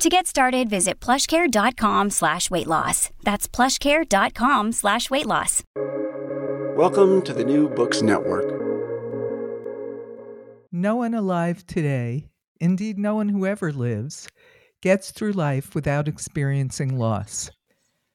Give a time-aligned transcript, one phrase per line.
[0.00, 3.08] To get started, visit plushcare.com slash weight loss.
[3.22, 5.62] That's plushcare.com slash weight loss.
[6.76, 8.44] Welcome to the New Books Network.
[10.70, 12.28] No one alive today,
[12.60, 14.28] indeed no one who ever lives,
[14.82, 17.50] gets through life without experiencing loss.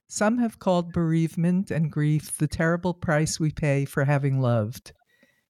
[0.07, 4.91] Some have called bereavement and grief the terrible price we pay for having loved.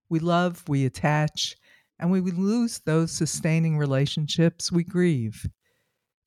[0.08, 1.58] We love, we attach,
[2.00, 5.46] and when we lose those sustaining relationships, we grieve.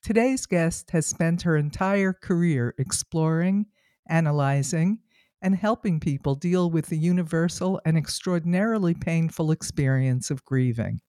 [0.05, 3.65] Today's guest has spent her entire career exploring,
[4.07, 4.99] analyzing,
[5.41, 11.01] and helping people deal with the universal and extraordinarily painful experience of grieving.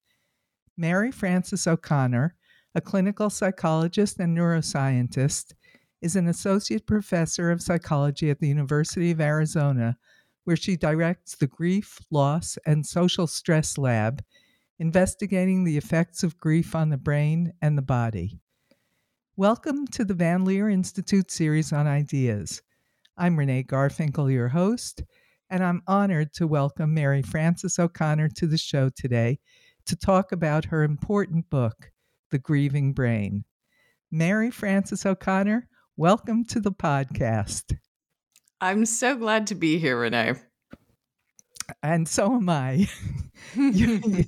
[0.77, 2.35] Mary Frances O'Connor,
[2.73, 5.51] a clinical psychologist and neuroscientist,
[6.01, 9.97] is an associate professor of psychology at the University of Arizona,
[10.45, 14.23] where she directs the Grief, Loss, and Social Stress Lab,
[14.79, 18.39] investigating the effects of grief on the brain and the body.
[19.37, 22.61] Welcome to the Van Leer Institute series on ideas.
[23.17, 25.03] I'm Renee Garfinkel, your host,
[25.49, 29.39] and I'm honored to welcome Mary Frances O'Connor to the show today
[29.87, 31.91] to talk about her important book,
[32.31, 33.43] The Grieving Brain.
[34.09, 37.75] Mary Frances O'Connor, welcome to the podcast.
[38.61, 40.35] I'm so glad to be here, Renee.
[41.83, 42.87] And so am I.
[43.57, 44.23] you,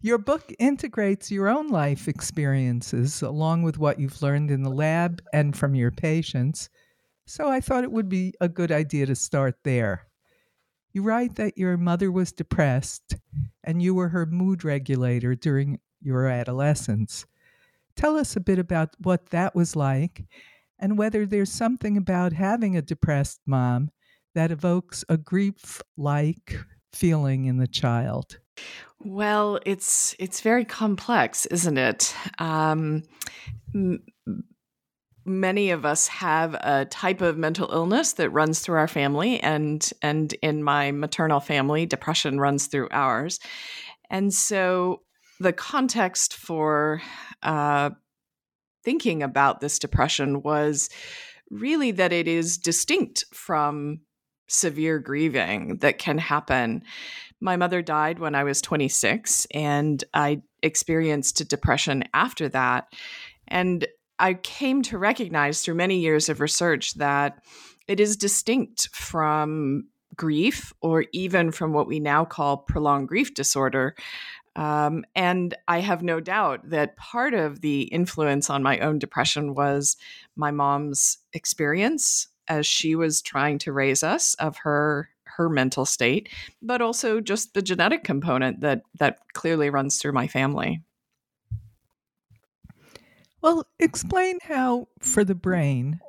[0.00, 5.22] your book integrates your own life experiences along with what you've learned in the lab
[5.32, 6.68] and from your patients.
[7.24, 10.06] So I thought it would be a good idea to start there.
[10.92, 13.16] You write that your mother was depressed
[13.64, 17.26] and you were her mood regulator during your adolescence.
[17.96, 20.24] Tell us a bit about what that was like
[20.78, 23.90] and whether there's something about having a depressed mom
[24.34, 26.58] that evokes a grief like
[26.92, 28.38] feeling in the child.
[29.00, 32.14] Well, it's it's very complex, isn't it?
[32.38, 33.02] Um,
[33.74, 34.02] m-
[35.24, 39.88] many of us have a type of mental illness that runs through our family, and
[40.02, 43.38] and in my maternal family, depression runs through ours,
[44.10, 45.02] and so
[45.38, 47.02] the context for
[47.42, 47.90] uh,
[48.84, 50.88] thinking about this depression was
[51.50, 54.00] really that it is distinct from
[54.46, 56.82] severe grieving that can happen
[57.40, 62.92] my mother died when I was 26, and I experienced depression after that.
[63.48, 63.86] And
[64.18, 67.38] I came to recognize through many years of research that
[67.86, 73.94] it is distinct from grief or even from what we now call prolonged grief disorder.
[74.56, 79.54] Um, and I have no doubt that part of the influence on my own depression
[79.54, 79.98] was
[80.34, 86.30] my mom's experience as she was trying to raise us of her her mental state,
[86.62, 90.82] but also just the genetic component that that clearly runs through my family.
[93.42, 96.00] Well, explain how for the brain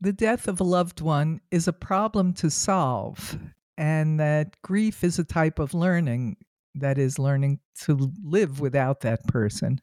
[0.00, 3.38] the death of a loved one is a problem to solve
[3.76, 6.36] and that grief is a type of learning
[6.74, 9.80] that is learning to live without that person.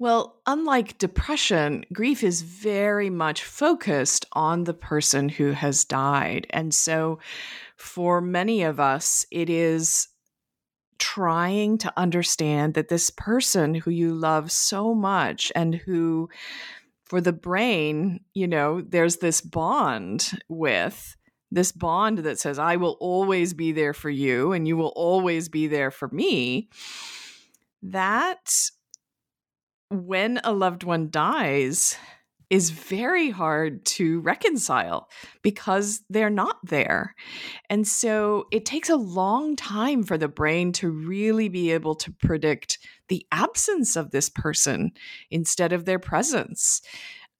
[0.00, 6.46] Well, unlike depression, grief is very much focused on the person who has died.
[6.48, 7.18] And so
[7.76, 10.08] for many of us, it is
[10.96, 16.30] trying to understand that this person who you love so much and who
[17.04, 21.14] for the brain, you know, there's this bond with
[21.50, 25.50] this bond that says, I will always be there for you and you will always
[25.50, 26.70] be there for me,
[27.82, 28.70] that
[29.90, 31.96] when a loved one dies,
[32.48, 35.08] is very hard to reconcile
[35.40, 37.14] because they're not there.
[37.70, 42.12] And so it takes a long time for the brain to really be able to
[42.12, 44.90] predict the absence of this person
[45.30, 46.82] instead of their presence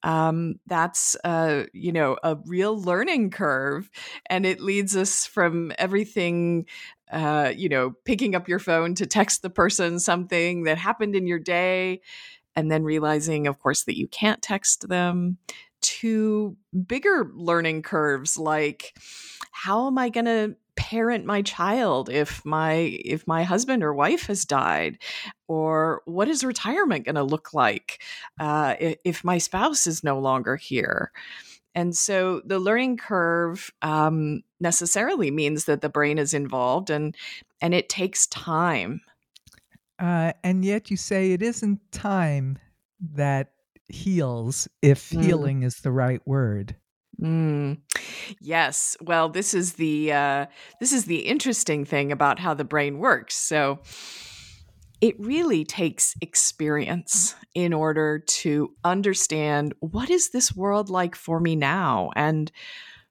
[0.02, 3.91] um, that's uh, you know a real learning curve
[4.26, 6.67] and it leads us from everything
[7.12, 11.26] uh, you know picking up your phone to text the person something that happened in
[11.26, 12.00] your day
[12.56, 15.38] and then realizing of course that you can't text them
[15.81, 16.56] to
[16.87, 18.97] bigger learning curves like
[19.50, 22.73] how am i going to parent my child if my
[23.05, 24.99] if my husband or wife has died?
[25.47, 28.02] Or what is retirement going to look like
[28.41, 31.12] uh, if, my spouse is no longer here?
[31.75, 37.14] And so the learning curve um, necessarily means that the brain is involved and
[37.61, 39.02] and it takes time
[40.00, 42.58] uh, and yet you say it isn't time
[43.14, 43.52] that
[43.88, 45.23] heals if mm.
[45.23, 46.75] healing is the right word
[47.20, 47.79] Mm.
[48.41, 48.97] Yes.
[49.00, 50.47] Well, this is the uh,
[50.81, 53.37] this is the interesting thing about how the brain works.
[53.37, 53.81] So
[55.00, 61.56] it really takes experience in order to understand what is this world like for me
[61.56, 62.50] now and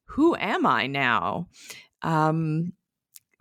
[0.05, 1.47] who am I now.
[2.01, 2.73] Um,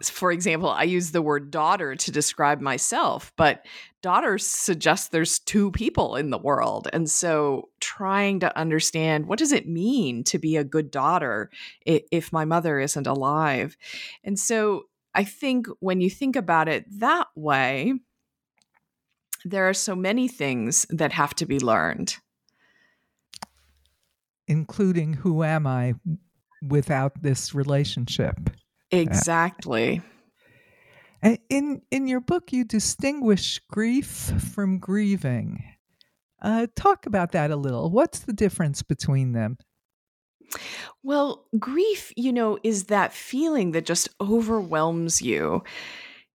[0.03, 3.67] for example, I use the word daughter to describe myself, but
[4.01, 6.89] daughter suggests there's two people in the world.
[6.93, 11.51] And so trying to understand what does it mean to be a good daughter
[11.85, 13.77] if my mother isn't alive?
[14.23, 14.85] And so
[15.15, 17.95] I think when you think about it that way,
[19.45, 22.17] there are so many things that have to be learned.
[24.47, 25.95] Including who am I
[26.63, 28.51] without this relationship?
[28.91, 30.03] Exactly.
[31.51, 35.65] In in your book, you distinguish grief from grieving.
[36.41, 37.91] Uh, talk about that a little.
[37.91, 39.59] What's the difference between them?
[41.03, 45.63] Well, grief, you know, is that feeling that just overwhelms you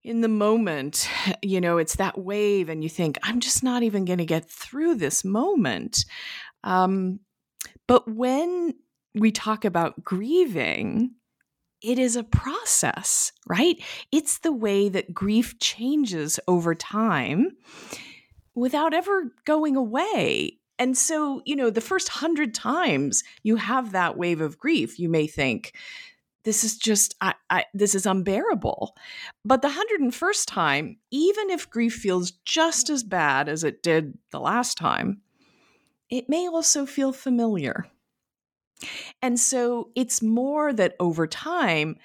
[0.02, 1.08] in the moment.
[1.42, 4.50] You know, it's that wave, and you think, I'm just not even going to get
[4.50, 6.04] through this moment.
[6.62, 7.20] Um,
[7.86, 8.74] but when
[9.14, 11.12] we talk about grieving,
[11.84, 13.76] it is a process, right?
[14.10, 17.50] It's the way that grief changes over time
[18.54, 20.58] without ever going away.
[20.78, 25.08] And so, you know, the first hundred times you have that wave of grief, you
[25.08, 25.76] may think,
[26.44, 28.96] this is just, I, I, this is unbearable.
[29.44, 34.40] But the 101st time, even if grief feels just as bad as it did the
[34.40, 35.22] last time,
[36.10, 37.86] it may also feel familiar.
[39.22, 41.96] And so it's more that over time,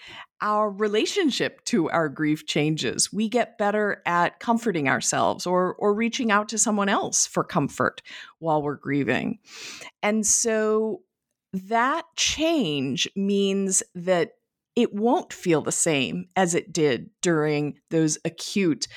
[0.42, 3.12] our relationship to our grief changes.
[3.12, 8.02] We get better at comforting ourselves or, or reaching out to someone else for comfort
[8.40, 9.40] while we're grieving.
[10.02, 11.02] And so
[11.54, 14.32] that change means that
[14.76, 18.88] it won't feel the same as it did during those acute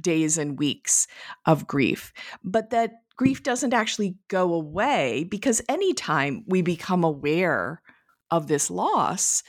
[0.00, 1.08] days and weeks
[1.44, 2.12] of grief,
[2.44, 7.82] but that grief doesn't actually go away because anytime we become aware
[8.30, 9.42] of this loss,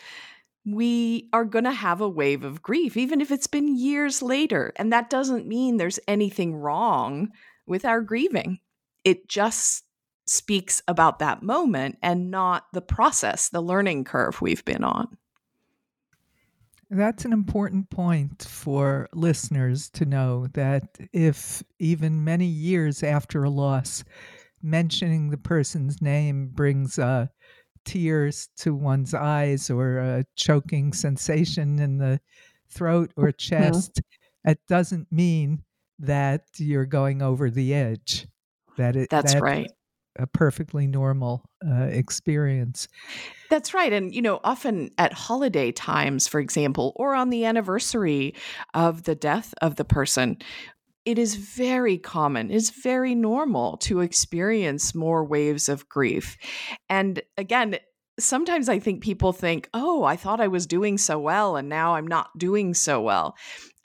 [0.65, 4.73] we are going to have a wave of grief, even if it's been years later.
[4.75, 7.29] And that doesn't mean there's anything wrong
[7.65, 8.59] with our grieving.
[9.05, 9.85] It just
[10.25, 15.17] speaks about that moment and not the process, the learning curve we've been on.
[16.89, 23.49] That's an important point for listeners to know that if even many years after a
[23.49, 24.03] loss,
[24.63, 27.27] mentioning the person's name brings uh,
[27.85, 32.19] tears to one's eyes or a choking sensation in the
[32.69, 33.37] throat or mm-hmm.
[33.37, 34.51] chest, mm-hmm.
[34.51, 35.61] it doesn't mean
[35.99, 38.27] that you're going over the edge.
[38.77, 39.69] That it, that's that, right
[40.19, 42.87] a perfectly normal uh, experience.
[43.49, 43.91] That's right.
[43.91, 48.35] And, you know, often at holiday times, for example, or on the anniversary
[48.73, 50.37] of the death of the person,
[51.05, 56.37] it is very common, it's very normal to experience more waves of grief.
[56.89, 57.79] And again,
[58.19, 61.95] sometimes I think people think, oh, I thought I was doing so well and now
[61.95, 63.35] I'm not doing so well.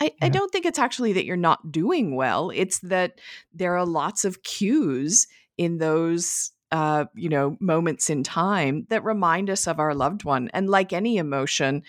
[0.00, 0.11] I, yeah.
[0.23, 2.50] I, don't think it's actually that you're not doing well.
[2.50, 3.21] It's that
[3.52, 5.26] there are lots of cues
[5.57, 10.50] in those uh, you know moments in time that remind us of our loved one
[10.52, 11.85] and like any emotion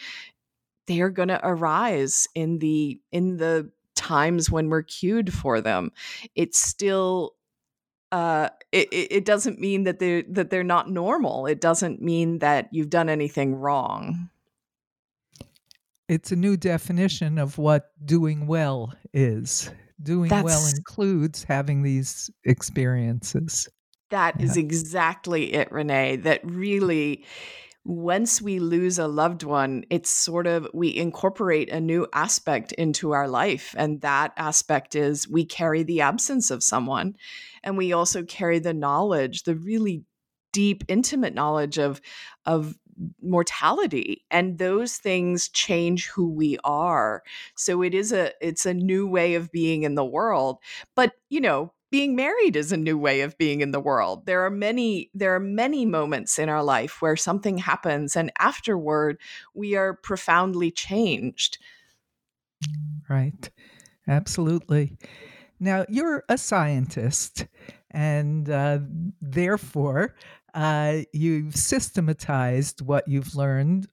[0.86, 5.92] they are going to arise in the in the times when we're cued for them
[6.36, 7.34] it's still
[8.12, 11.48] uh, it, it doesn't mean that they that they're not normal.
[11.48, 14.30] It doesn't mean that you've done anything wrong.
[16.08, 19.72] It's a new definition of what doing well is.
[20.02, 23.68] Doing That's, well includes having these experiences.
[24.10, 24.46] That yeah.
[24.46, 26.18] is exactly it, Renee.
[26.18, 27.26] That really
[27.86, 33.12] once we lose a loved one, it's sort of we incorporate a new aspect into
[33.12, 33.76] our life.
[33.78, 37.16] And that aspect is we carry the absence of someone.
[37.64, 40.04] And we also carry the knowledge, the really
[40.52, 42.02] deep, intimate knowledge of,
[42.46, 42.76] of
[43.22, 47.22] mortality and those things change who we are
[47.54, 50.60] so it is a it's a new way of being in the world
[50.96, 54.26] but you know being married is a new way of being in the world.
[54.26, 59.20] There are many there are many moments in our life where something happens and afterward
[59.54, 61.58] we are profoundly changed.
[63.10, 63.50] Right.
[64.08, 64.98] Absolutely.
[65.60, 67.48] Now, you're a scientist
[67.92, 68.80] and uh,
[69.22, 70.16] therefore
[70.54, 73.88] uh, you've systematized what you've learned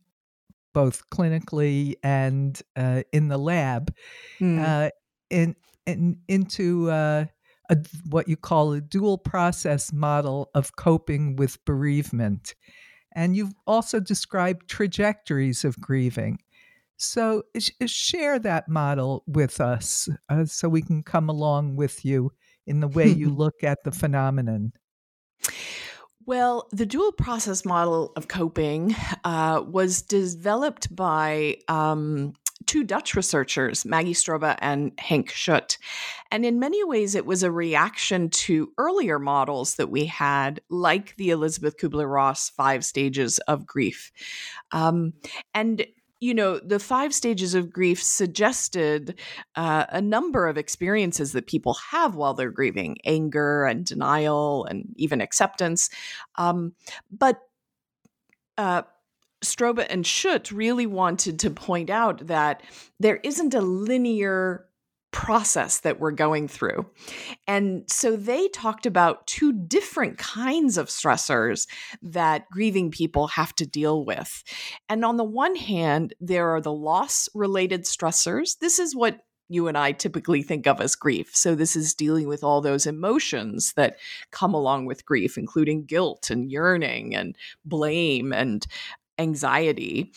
[0.74, 3.94] both clinically and uh, in the lab
[4.40, 4.90] mm.
[5.30, 5.54] in,
[5.86, 7.26] in, into uh,
[7.72, 12.54] a, what you call a dual process model of coping with bereavement.
[13.14, 16.38] And you've also described trajectories of grieving.
[16.96, 22.30] So, sh- share that model with us uh, so we can come along with you
[22.66, 24.72] in the way you look at the phenomenon.
[26.24, 32.34] Well, the dual process model of coping uh, was developed by um,
[32.66, 35.78] two Dutch researchers, Maggie Stroebe and Henk Schut.
[36.30, 41.16] And in many ways, it was a reaction to earlier models that we had, like
[41.16, 44.12] the Elisabeth Kübler Ross five stages of grief.
[44.72, 45.12] Um,
[45.54, 45.86] and
[46.22, 49.18] you know, the five stages of grief suggested
[49.56, 54.94] uh, a number of experiences that people have while they're grieving anger and denial and
[54.94, 55.90] even acceptance.
[56.36, 56.74] Um,
[57.10, 57.40] but
[58.56, 58.82] uh,
[59.42, 62.62] Stroebe and Schut really wanted to point out that
[63.00, 64.66] there isn't a linear
[65.12, 66.86] process that we're going through.
[67.46, 71.68] And so they talked about two different kinds of stressors
[72.00, 74.42] that grieving people have to deal with.
[74.88, 78.58] And on the one hand, there are the loss related stressors.
[78.58, 81.36] This is what you and I typically think of as grief.
[81.36, 83.98] So, this is dealing with all those emotions that
[84.30, 88.66] come along with grief, including guilt and yearning and blame and
[89.18, 90.12] anxiety.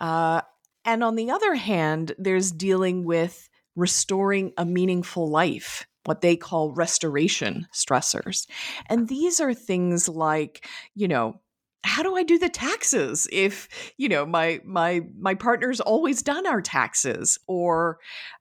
[0.00, 0.42] Uh,
[0.84, 6.72] and on the other hand, there's dealing with restoring a meaningful life what they call
[6.72, 8.46] restoration stressors.
[8.88, 11.40] And these are things like, you know,
[11.82, 16.46] how do I do the taxes if, you know, my my my partner's always done
[16.46, 17.98] our taxes or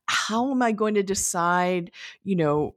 [0.08, 1.92] how am I going to decide,
[2.24, 2.76] you know,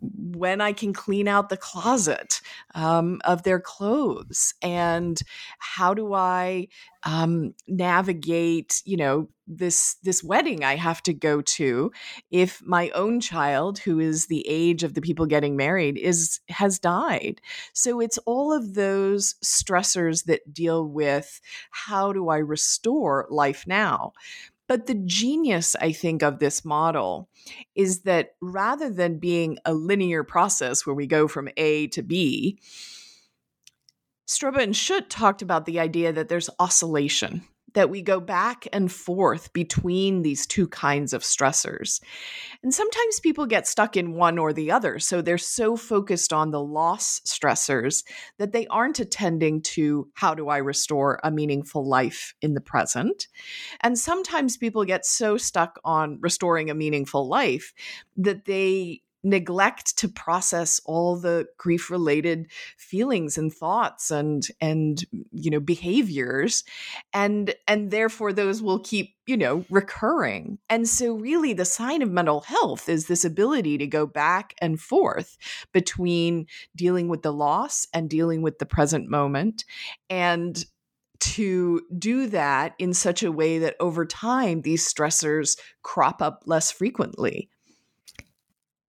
[0.00, 2.40] when I can clean out the closet
[2.74, 5.20] um, of their clothes, and
[5.58, 6.68] how do I
[7.04, 11.90] um, navigate, you know, this this wedding I have to go to
[12.30, 16.78] if my own child, who is the age of the people getting married, is has
[16.78, 17.40] died.
[17.72, 24.12] So it's all of those stressors that deal with how do I restore life now.
[24.68, 27.28] But the genius, I think, of this model
[27.74, 32.60] is that rather than being a linear process where we go from A to B,
[34.28, 37.42] Stroebe and Schut talked about the idea that there's oscillation
[37.74, 42.00] that we go back and forth between these two kinds of stressors.
[42.62, 44.98] And sometimes people get stuck in one or the other.
[44.98, 48.04] So they're so focused on the loss stressors
[48.38, 53.28] that they aren't attending to how do I restore a meaningful life in the present.
[53.80, 57.72] And sometimes people get so stuck on restoring a meaningful life
[58.16, 62.46] that they neglect to process all the grief related
[62.76, 66.62] feelings and thoughts and and you know behaviors
[67.12, 70.58] and and therefore those will keep you know recurring.
[70.70, 74.80] And so really the sign of mental health is this ability to go back and
[74.80, 75.36] forth
[75.72, 76.46] between
[76.76, 79.64] dealing with the loss and dealing with the present moment
[80.08, 80.64] and
[81.20, 86.70] to do that in such a way that over time these stressors crop up less
[86.70, 87.50] frequently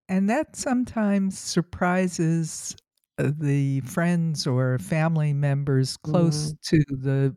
[0.09, 2.75] and that sometimes surprises
[3.19, 6.61] uh, the friends or family members close mm.
[6.63, 7.35] to the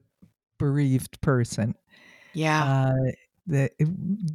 [0.59, 1.75] bereaved person.
[2.33, 2.65] Yeah.
[2.65, 3.13] Uh,
[3.47, 3.71] the,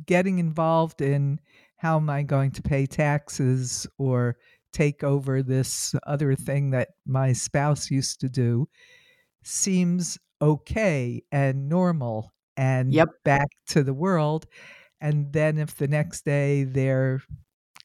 [0.05, 1.39] getting involved in
[1.77, 4.37] how am I going to pay taxes or
[4.71, 8.67] take over this other thing that my spouse used to do
[9.43, 13.09] seems okay and normal and yep.
[13.23, 14.45] back to the world.
[15.01, 17.21] And then if the next day they're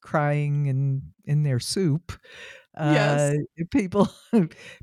[0.03, 2.13] crying in in their soup,
[2.77, 3.37] uh, yes.
[3.71, 4.09] people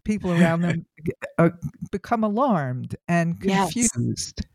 [0.03, 0.85] people around them
[1.37, 1.49] uh,
[1.91, 4.33] become alarmed and confused.
[4.37, 4.45] Yes.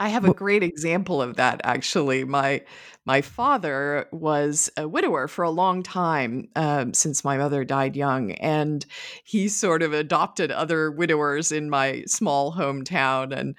[0.00, 2.24] I have a great example of that actually.
[2.24, 2.62] My
[3.04, 8.32] my father was a widower for a long time um, since my mother died young,
[8.32, 8.86] and
[9.24, 13.38] he sort of adopted other widowers in my small hometown.
[13.38, 13.54] And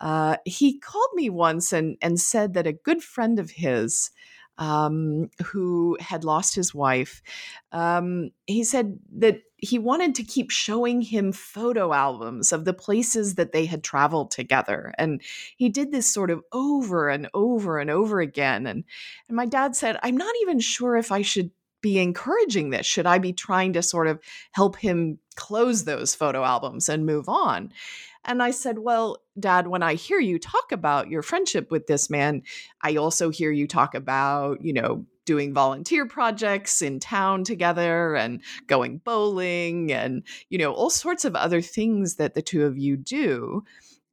[0.00, 4.10] uh, he called me once and and said that a good friend of his
[4.58, 7.22] um, who had lost his wife,
[7.72, 13.36] um, he said that he wanted to keep showing him photo albums of the places
[13.36, 14.92] that they had traveled together.
[14.98, 15.22] And
[15.56, 18.66] he did this sort of over and over and over again.
[18.66, 18.84] And,
[19.28, 22.86] and my dad said, I'm not even sure if I should be encouraging this.
[22.86, 24.18] Should I be trying to sort of
[24.52, 27.72] help him close those photo albums and move on?
[28.24, 32.08] And I said, Well, dad, when I hear you talk about your friendship with this
[32.08, 32.42] man,
[32.82, 38.42] I also hear you talk about, you know, doing volunteer projects in town together and
[38.66, 42.96] going bowling and, you know, all sorts of other things that the two of you
[42.96, 43.64] do.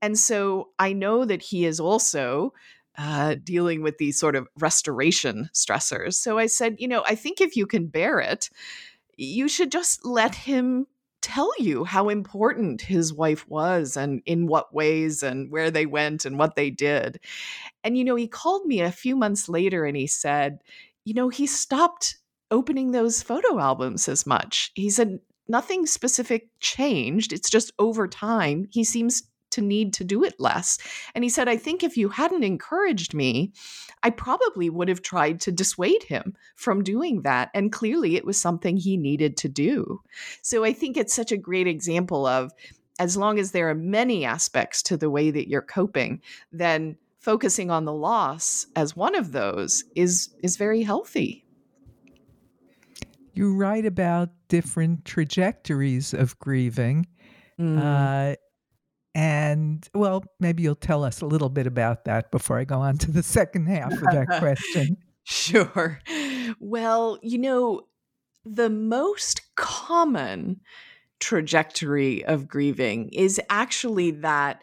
[0.02, 2.54] And so I know that he is also
[2.98, 6.16] uh, dealing with these sort of restoration stressors.
[6.16, 8.50] So I said, you know, I think if you can bear it,
[9.16, 10.88] you should just let him
[11.22, 16.26] tell you how important his wife was and in what ways and where they went
[16.26, 17.20] and what they did.
[17.84, 20.60] And, you know, he called me a few months later and he said,
[21.06, 22.18] you know, he stopped
[22.50, 24.72] opening those photo albums as much.
[24.76, 27.34] He said, nothing specific changed.
[27.34, 30.78] It's just over time, he seems to need to do it less.
[31.16, 33.54] And he said, I think if you hadn't encouraged me,
[34.04, 37.52] I probably would have tried to dissuade him from doing that.
[37.54, 40.02] And clearly it was something he needed to do.
[40.42, 42.52] So I think it's such a great example of
[43.00, 47.70] as long as there are many aspects to the way that you're coping, then focusing
[47.72, 51.46] on the loss as one of those is is very healthy.
[53.34, 57.08] You write about different trajectories of grieving.
[57.60, 57.80] Mm.
[57.80, 58.36] Uh,
[59.14, 62.98] and well, maybe you'll tell us a little bit about that before I go on
[63.00, 64.98] to the second half of that question.
[65.24, 66.00] Sure.
[66.60, 67.82] Well, you know,
[68.46, 70.62] the most common
[71.20, 74.62] trajectory of grieving is actually that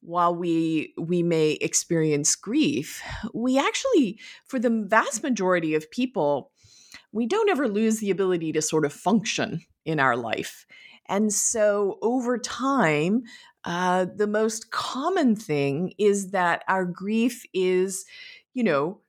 [0.00, 3.02] while we we may experience grief,
[3.34, 6.50] we actually for the vast majority of people
[7.12, 10.66] we don't ever lose the ability to sort of function in our life.
[11.08, 13.24] And so over time,
[13.64, 18.04] uh, the most common thing is that our grief is,
[18.54, 19.00] you know,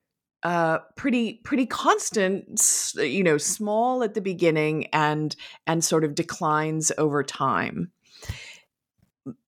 [0.43, 5.35] uh, pretty pretty constant, you know, small at the beginning and
[5.67, 7.91] and sort of declines over time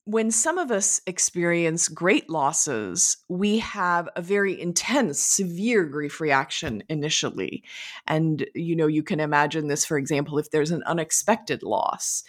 [0.05, 6.83] when some of us experience great losses, we have a very intense, severe grief reaction
[6.89, 7.63] initially.
[8.05, 12.23] And, you know, you can imagine this, for example, if there's an unexpected loss.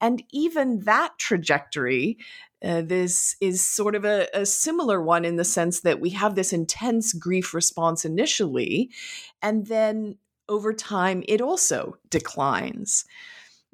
[0.00, 2.18] And even that trajectory,
[2.64, 6.36] uh, this is sort of a, a similar one in the sense that we have
[6.36, 8.90] this intense grief response initially,
[9.42, 10.16] and then
[10.48, 13.04] over time, it also declines.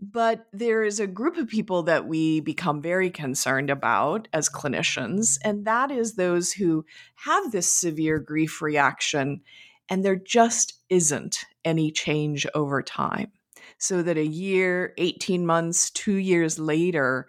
[0.04, 5.38] But there is a group of people that we become very concerned about as clinicians,
[5.44, 6.84] and that is those who
[7.14, 9.42] have this severe grief reaction
[9.88, 13.30] and there just isn't any change over time.
[13.78, 17.28] So that a year, 18 months, two years later,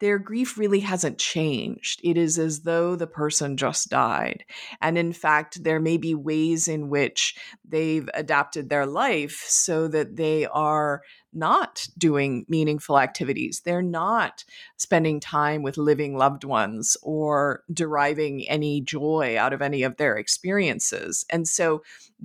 [0.00, 2.00] their grief really hasn't changed.
[2.04, 4.44] It is as though the person just died.
[4.82, 10.16] And in fact, there may be ways in which they've adapted their life so that
[10.16, 11.02] they are
[11.34, 13.62] not doing meaningful activities.
[13.64, 14.44] They're not
[14.76, 20.16] spending time with living loved ones or deriving any joy out of any of their
[20.16, 21.26] experiences.
[21.30, 21.82] And so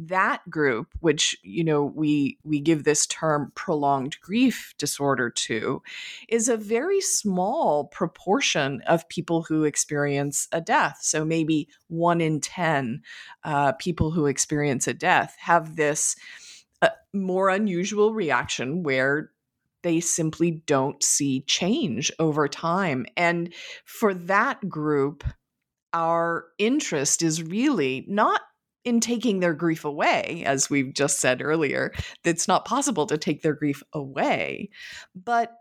[0.08, 5.82] that group which you know we we give this term prolonged grief disorder to
[6.30, 12.40] is a very small proportion of people who experience a death so maybe 1 in
[12.40, 13.02] 10
[13.44, 16.16] uh, people who experience a death have this
[16.82, 19.32] a more unusual reaction where
[19.84, 23.06] they simply don't see change over time.
[23.16, 23.54] And
[23.86, 25.24] for that group,
[25.94, 28.42] our interest is really not
[28.86, 31.92] in taking their grief away, as we've just said earlier,
[32.24, 34.70] it's not possible to take their grief away,
[35.14, 35.54] but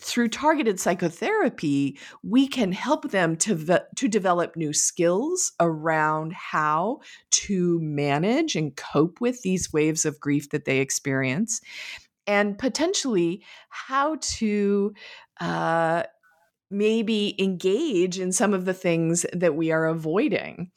[0.00, 7.00] through targeted psychotherapy, we can help them to, ve- to develop new skills around how
[7.30, 11.60] to manage and cope with these waves of grief that they experience,
[12.26, 14.92] and potentially how to
[15.40, 16.02] uh,
[16.70, 20.70] maybe engage in some of the things that we are avoiding.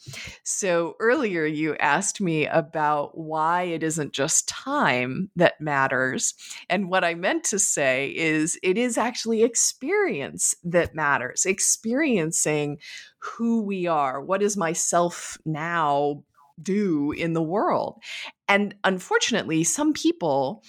[0.43, 6.33] So earlier you asked me about why it isn't just time that matters.
[6.69, 12.77] And what I meant to say is it is actually experience that matters, experiencing
[13.19, 14.21] who we are.
[14.21, 16.23] What is myself now
[16.61, 18.01] do in the world?
[18.47, 20.63] And unfortunately, some people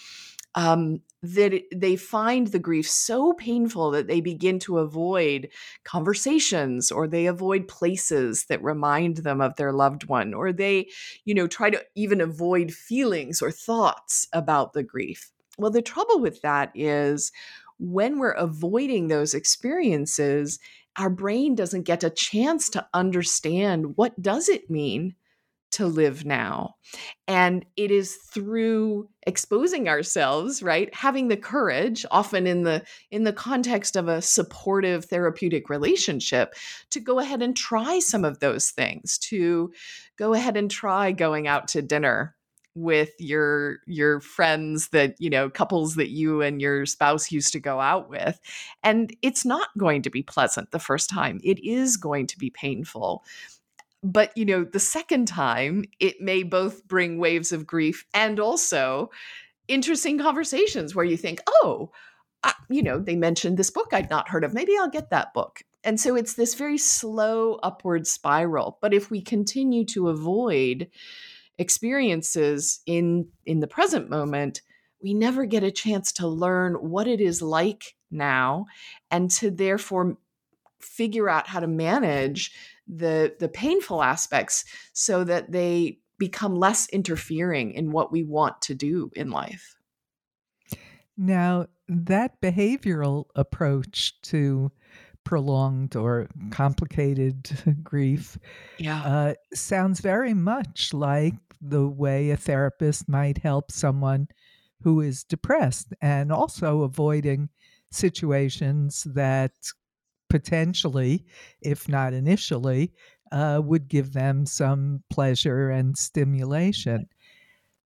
[0.55, 5.49] um, that they find the grief so painful that they begin to avoid
[5.85, 10.89] conversations or they avoid places that remind them of their loved one or they
[11.25, 15.31] you know try to even avoid feelings or thoughts about the grief.
[15.59, 17.31] Well the trouble with that is
[17.79, 20.59] when we're avoiding those experiences
[20.97, 25.15] our brain doesn't get a chance to understand what does it mean
[25.73, 26.77] to live now.
[27.27, 30.95] And it is through exposing ourselves, right?
[30.95, 36.55] Having the courage, often in the in the context of a supportive therapeutic relationship,
[36.91, 39.73] to go ahead and try some of those things, to
[40.17, 42.37] go ahead and try going out to dinner
[42.75, 47.61] with your your friends that you know couples that you and your spouse used to
[47.61, 48.41] go out with
[48.83, 52.49] and it's not going to be pleasant the first time it is going to be
[52.49, 53.25] painful
[54.03, 59.11] but you know the second time it may both bring waves of grief and also
[59.69, 61.91] interesting conversations where you think oh
[62.43, 64.55] I, you know they mentioned this book i'd not heard of.
[64.55, 65.62] Maybe i'll get that book.
[65.85, 70.88] And so it's this very slow upward spiral but if we continue to avoid
[71.59, 74.62] experiences in in the present moment
[75.03, 78.67] we never get a chance to learn what it is like now
[79.11, 80.17] and to therefore
[80.81, 82.53] figure out how to manage
[82.87, 88.75] the the painful aspects so that they become less interfering in what we want to
[88.75, 89.77] do in life.
[91.16, 94.71] Now, that behavioral approach to
[95.25, 97.51] prolonged or complicated
[97.83, 98.38] grief
[98.79, 99.03] yeah.
[99.03, 104.27] Uh, sounds very much like the way a therapist might help someone
[104.83, 107.49] who is depressed and also avoiding
[107.90, 109.53] situations that
[110.33, 111.27] potentially,
[111.61, 112.95] if not initially,
[113.33, 117.07] uh, would give them some pleasure and stimulation.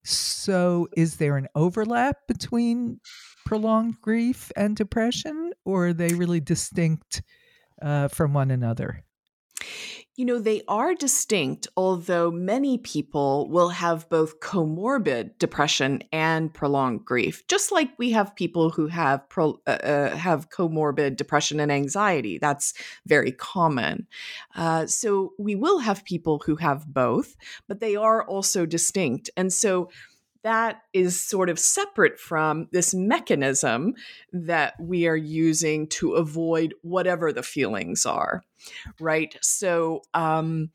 [0.04, 3.00] So, is there an overlap between
[3.46, 7.22] prolonged grief and depression, or are they really distinct
[7.82, 9.05] uh, from one another?
[10.16, 17.04] You know, they are distinct, although many people will have both comorbid depression and prolonged
[17.04, 21.70] grief, just like we have people who have pro, uh, uh, have comorbid depression and
[21.70, 22.38] anxiety.
[22.38, 22.72] That's
[23.04, 24.06] very common.
[24.54, 27.36] Uh, so we will have people who have both,
[27.68, 29.28] but they are also distinct.
[29.36, 29.90] And so
[30.46, 33.94] that is sort of separate from this mechanism
[34.32, 38.44] that we are using to avoid whatever the feelings are,
[39.00, 39.36] right?
[39.42, 40.70] So, um,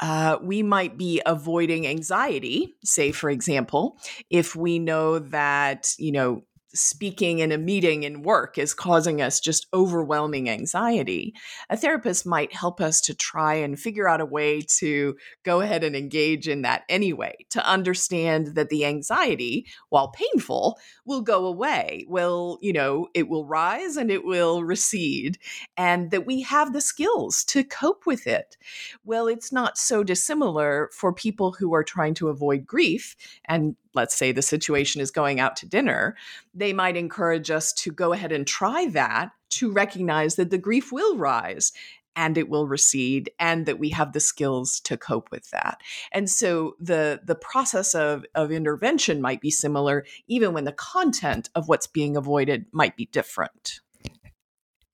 [0.00, 3.96] uh, we might be avoiding anxiety, say, for example,
[4.28, 6.44] if we know that, you know,
[6.76, 11.34] speaking in a meeting in work is causing us just overwhelming anxiety,
[11.70, 15.82] a therapist might help us to try and figure out a way to go ahead
[15.82, 22.04] and engage in that anyway, to understand that the anxiety, while painful, will go away.
[22.08, 25.38] Will, you know, it will rise and it will recede,
[25.76, 28.56] and that we have the skills to cope with it.
[29.04, 34.14] Well, it's not so dissimilar for people who are trying to avoid grief and let's
[34.14, 36.16] say the situation is going out to dinner,
[36.54, 40.92] they might encourage us to go ahead and try that to recognize that the grief
[40.92, 41.72] will rise
[42.16, 45.80] and it will recede and that we have the skills to cope with that.
[46.12, 51.50] And so the the process of of intervention might be similar even when the content
[51.54, 53.80] of what's being avoided might be different.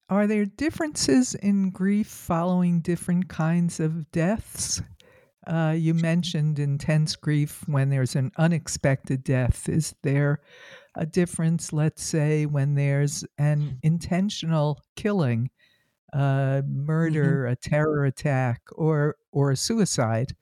[0.09, 4.83] Are there differences in grief following different kinds of deaths
[5.47, 9.69] uh, you mentioned intense grief when there's an unexpected death.
[9.69, 10.41] Is there
[10.95, 15.51] a difference, let's say, when there's an intentional killing,
[16.13, 17.53] uh, murder, mm-hmm.
[17.53, 20.37] a terror attack, or or a suicide?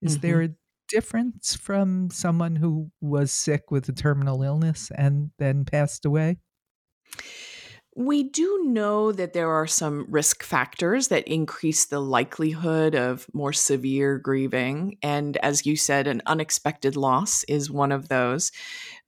[0.00, 0.26] Is mm-hmm.
[0.26, 0.50] there a
[0.88, 6.38] difference from someone who was sick with a terminal illness and then passed away?
[7.98, 13.52] We do know that there are some risk factors that increase the likelihood of more
[13.52, 14.98] severe grieving.
[15.02, 18.52] And as you said, an unexpected loss is one of those.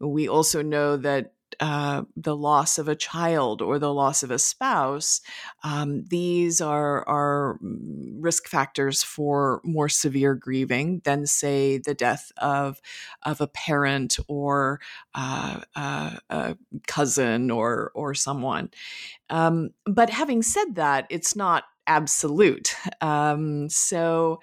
[0.00, 4.38] We also know that uh, the loss of a child or the loss of a
[4.38, 5.20] spouse,
[5.64, 12.80] um, these are are risk factors for more severe grieving than, say, the death of
[13.22, 14.80] of a parent or
[15.14, 18.70] uh, uh, a cousin or or someone.
[19.28, 22.74] Um, but having said that, it's not absolute.
[23.02, 24.40] Um, so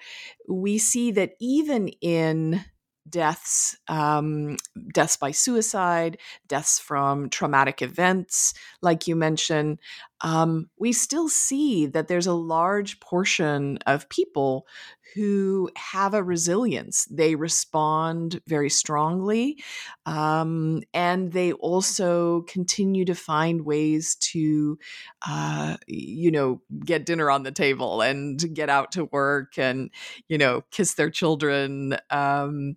[0.48, 2.64] we see that even in
[3.10, 4.56] deaths, um,
[4.92, 9.78] deaths by suicide, deaths from traumatic events, like you mentioned,
[10.20, 14.66] um, we still see that there's a large portion of people
[15.14, 17.06] who have a resilience.
[17.10, 19.62] They respond very strongly,
[20.06, 24.78] um, and they also continue to find ways to,
[25.26, 29.90] uh, you know, get dinner on the table and get out to work and,
[30.28, 31.96] you know, kiss their children.
[32.10, 32.76] Um,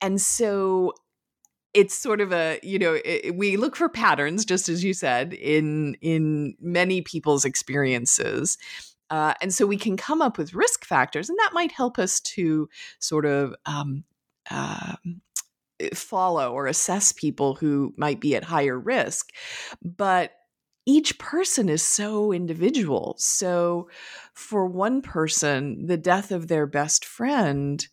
[0.00, 0.94] and so
[1.72, 5.32] it's sort of a you know it, we look for patterns just as you said
[5.32, 8.58] in in many people's experiences
[9.10, 12.20] uh, and so we can come up with risk factors and that might help us
[12.20, 12.68] to
[12.98, 14.04] sort of um,
[14.50, 14.94] uh,
[15.94, 19.30] follow or assess people who might be at higher risk.
[19.82, 20.32] But
[20.86, 23.14] each person is so individual.
[23.18, 23.88] So
[24.34, 27.86] for one person the death of their best friend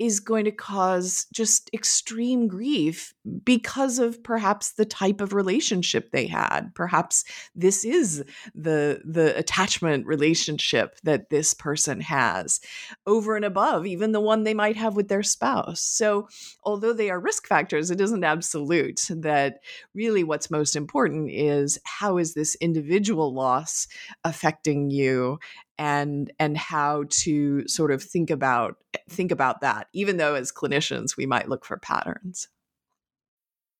[0.00, 3.12] is going to cause just extreme grief
[3.44, 6.74] because of perhaps the type of relationship they had.
[6.74, 7.22] Perhaps
[7.54, 12.60] this is the the attachment relationship that this person has
[13.06, 15.82] over and above even the one they might have with their spouse.
[15.82, 16.28] So
[16.64, 19.58] although they are risk factors it isn't absolute that
[19.94, 23.86] really what's most important is how is this individual loss
[24.24, 25.38] affecting you
[25.80, 28.76] and and how to sort of think about
[29.08, 32.48] think about that even though as clinicians we might look for patterns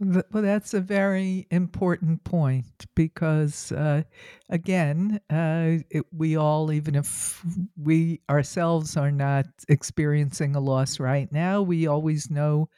[0.00, 4.02] Well, that's a very important point because, uh,
[4.50, 7.42] again, uh, it, we all, even if
[7.76, 12.68] we ourselves are not experiencing a loss right now, we always know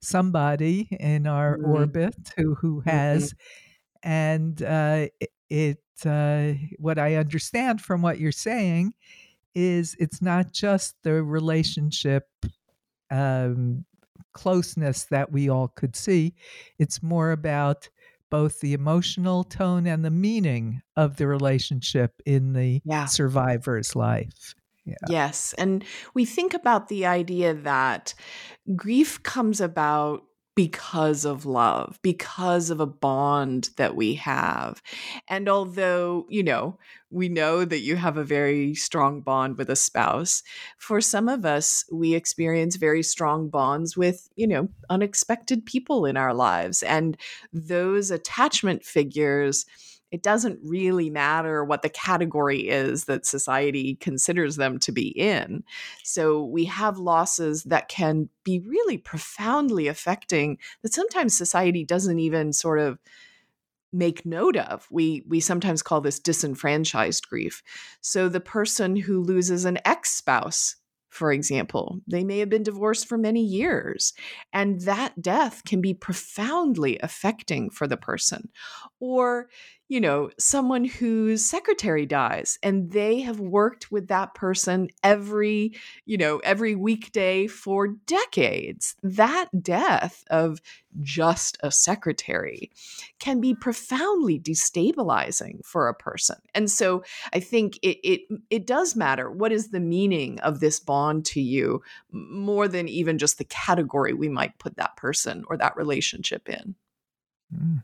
[0.00, 1.70] somebody in our mm-hmm.
[1.70, 3.32] orbit who, who has.
[3.32, 4.08] Mm-hmm.
[4.10, 5.06] And uh,
[5.48, 8.94] it, uh, what I understand from what you're saying
[9.54, 12.26] is it's not just the relationship
[13.10, 13.84] um,
[14.34, 16.34] closeness that we all could see.
[16.78, 17.88] It's more about
[18.30, 23.06] both the emotional tone and the meaning of the relationship in the yeah.
[23.06, 24.54] survivor's life.
[24.84, 24.96] Yeah.
[25.08, 25.54] Yes.
[25.56, 28.14] And we think about the idea that
[28.76, 34.82] grief comes about because of love, because of a bond that we have.
[35.28, 36.78] And although, you know,
[37.10, 40.42] we know that you have a very strong bond with a spouse,
[40.78, 46.16] for some of us, we experience very strong bonds with, you know, unexpected people in
[46.16, 46.82] our lives.
[46.82, 47.16] And
[47.52, 49.66] those attachment figures
[50.14, 55.64] it doesn't really matter what the category is that society considers them to be in.
[56.04, 62.52] So we have losses that can be really profoundly affecting that sometimes society doesn't even
[62.52, 63.00] sort of
[63.92, 64.86] make note of.
[64.88, 67.64] We we sometimes call this disenfranchised grief.
[68.00, 70.76] So the person who loses an ex-spouse
[71.14, 72.00] for example.
[72.08, 74.14] They may have been divorced for many years,
[74.52, 78.48] and that death can be profoundly affecting for the person.
[78.98, 79.48] Or
[79.88, 85.74] you know, someone whose secretary dies and they have worked with that person every,
[86.06, 88.96] you know, every weekday for decades.
[89.02, 90.62] That death of
[91.02, 92.70] just a secretary
[93.18, 96.36] can be profoundly destabilizing for a person.
[96.54, 100.80] And so I think it it it does matter what is the meaning of this
[100.80, 105.58] bond to you more than even just the category we might put that person or
[105.58, 106.74] that relationship in.
[107.54, 107.82] Mm.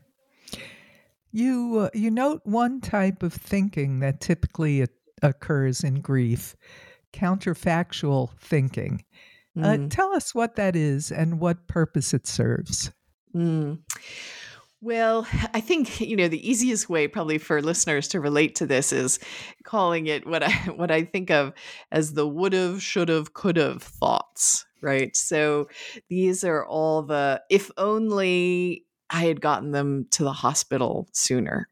[1.31, 4.85] You uh, you note one type of thinking that typically
[5.21, 6.55] occurs in grief,
[7.13, 9.03] counterfactual thinking.
[9.57, 9.85] Mm.
[9.85, 12.91] Uh, tell us what that is and what purpose it serves.
[13.35, 13.79] Mm.
[14.83, 18.91] Well, I think you know the easiest way probably for listeners to relate to this
[18.91, 19.19] is
[19.63, 21.53] calling it what I what I think of
[21.91, 25.15] as the would've, should've, could've thoughts, right?
[25.15, 25.67] So
[26.09, 31.67] these are all the if only I had gotten them to the hospital sooner.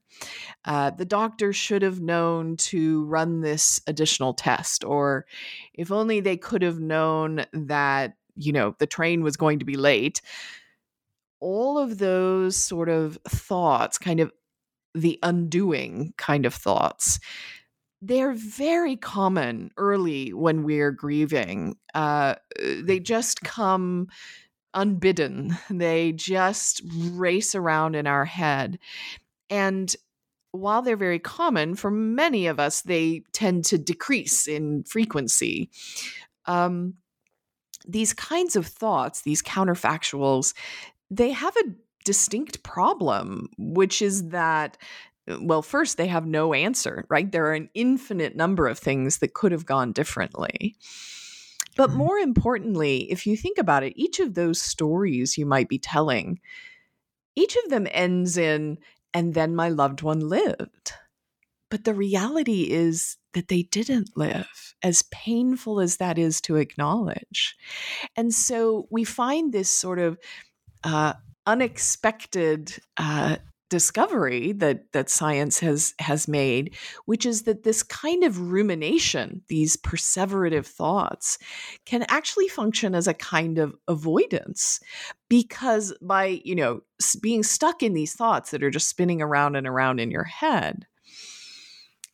[0.65, 5.25] Uh, the doctor should have known to run this additional test, or
[5.73, 9.77] if only they could have known that, you know, the train was going to be
[9.77, 10.21] late.
[11.39, 14.31] All of those sort of thoughts, kind of
[14.93, 17.19] the undoing kind of thoughts,
[18.01, 21.77] they're very common early when we're grieving.
[21.93, 24.07] Uh, they just come
[24.73, 25.57] unbidden.
[25.69, 28.79] They just race around in our head.
[29.49, 29.95] And
[30.51, 35.69] while they're very common, for many of us, they tend to decrease in frequency.
[36.45, 36.95] Um,
[37.87, 40.53] these kinds of thoughts, these counterfactuals,
[41.09, 44.77] they have a distinct problem, which is that
[45.39, 47.31] well, first, they have no answer, right?
[47.31, 50.75] There are an infinite number of things that could have gone differently.
[51.75, 55.79] But more importantly, if you think about it, each of those stories you might be
[55.79, 56.39] telling,
[57.35, 58.77] each of them ends in,
[59.13, 60.93] and then my loved one lived.
[61.69, 67.55] But the reality is that they didn't live, as painful as that is to acknowledge.
[68.15, 70.17] And so we find this sort of
[70.83, 71.13] uh,
[71.45, 73.37] unexpected uh,
[73.69, 79.77] discovery that that science has has made which is that this kind of rumination these
[79.77, 81.37] perseverative thoughts
[81.85, 84.79] can actually function as a kind of avoidance
[85.29, 86.81] because by you know
[87.21, 90.85] being stuck in these thoughts that are just spinning around and around in your head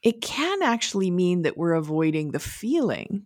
[0.04, 3.26] it can actually mean that we're avoiding the feeling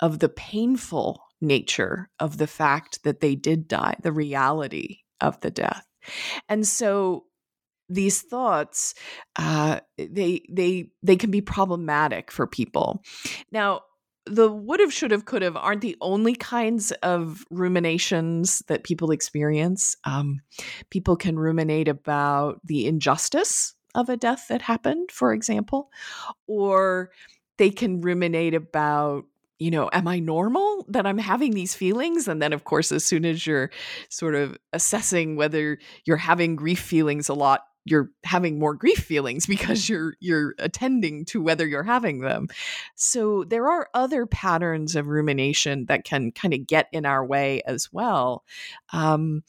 [0.00, 5.50] of the painful nature of the fact that they did die the reality of the
[5.50, 5.86] death.
[6.48, 7.24] And so
[7.88, 8.94] these thoughts
[9.36, 13.02] uh, they they they can be problematic for people
[13.52, 13.80] now
[14.26, 19.10] the would have should have could have aren't the only kinds of ruminations that people
[19.10, 20.40] experience um,
[20.90, 25.90] people can ruminate about the injustice of a death that happened for example
[26.46, 27.10] or
[27.56, 29.24] they can ruminate about
[29.58, 32.28] you know, am I normal that I'm having these feelings?
[32.28, 33.70] And then, of course, as soon as you're
[34.08, 39.46] sort of assessing whether you're having grief feelings a lot, you're having more grief feelings
[39.54, 42.48] because you're you're attending to whether you're having them
[42.94, 47.62] so there are other patterns of rumination that can kind of get in our way
[47.66, 48.44] as well
[48.92, 49.42] um,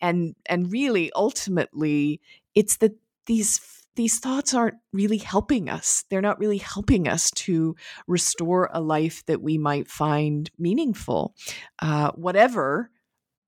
[0.00, 2.20] and and really ultimately
[2.54, 2.92] it's that
[3.26, 6.04] these these thoughts aren't really helping us.
[6.10, 7.74] They're not really helping us to
[8.06, 11.34] restore a life that we might find meaningful,
[11.80, 12.90] uh, whatever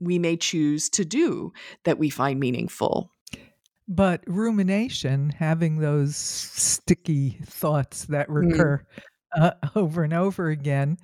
[0.00, 1.52] we may choose to do
[1.84, 3.12] that we find meaningful.
[3.88, 8.50] But rumination, having those sticky thoughts that mm.
[8.50, 8.84] recur
[9.36, 9.42] mm.
[9.42, 10.98] uh, over and over again,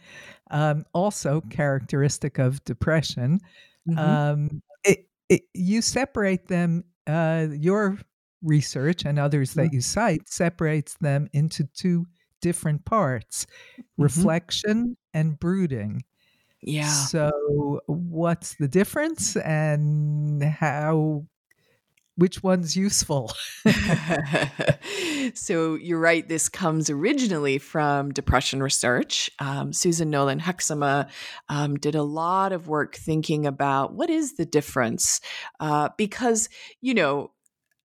[0.50, 3.40] um, also characteristic of depression.
[3.88, 3.98] Mm-hmm.
[3.98, 7.98] Um, it, it, you separate them, uh, your
[8.42, 9.74] research and others that mm.
[9.74, 12.06] you cite separates them into two
[12.42, 14.02] different parts mm-hmm.
[14.02, 16.02] reflection and brooding.
[16.60, 16.88] Yeah.
[16.88, 21.26] So, what's the difference and how
[22.16, 23.32] which one's useful.
[25.34, 26.26] so you're right.
[26.28, 29.30] This comes originally from depression research.
[29.38, 31.08] Um, Susan Nolen Hoeksema
[31.48, 35.20] um, did a lot of work thinking about what is the difference,
[35.60, 36.48] uh, because
[36.80, 37.30] you know.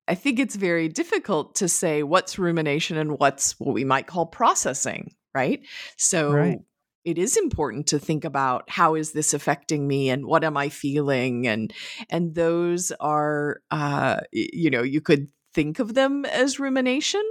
[0.07, 4.25] I think it's very difficult to say what's rumination and what's what we might call
[4.25, 5.61] processing, right?
[5.97, 6.59] So right
[7.05, 10.69] it is important to think about how is this affecting me and what am i
[10.69, 11.47] feeling?
[11.47, 11.73] And
[12.09, 17.23] and those are uh you know you could think of them as rumination.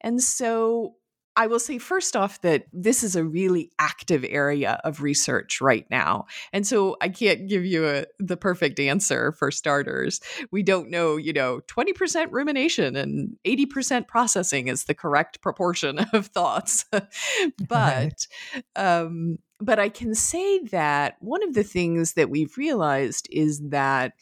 [0.00, 0.94] And so
[1.36, 5.86] I will say first off that this is a really active area of research right
[5.90, 6.26] now.
[6.52, 10.20] And so I can't give you a, the perfect answer for starters.
[10.52, 16.26] We don't know, you know, 20% rumination and 80% processing is the correct proportion of
[16.26, 16.84] thoughts.
[17.68, 18.26] but
[18.76, 24.12] um but I can say that one of the things that we've realized is that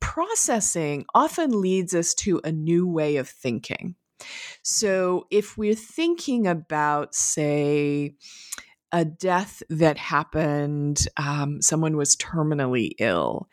[0.00, 3.94] processing often leads us to a new way of thinking.
[4.62, 8.14] So if we're thinking about, say,
[8.92, 11.06] a death that happened.
[11.16, 13.48] Um, someone was terminally ill,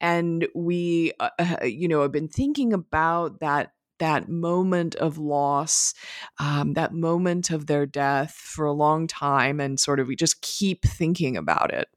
[0.00, 5.94] and we, uh, uh you know, have been thinking about that that moment of loss,
[6.40, 10.42] um, that moment of their death for a long time, and sort of we just
[10.42, 11.88] keep thinking about it.